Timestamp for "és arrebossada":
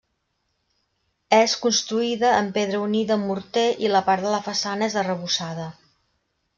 4.93-5.73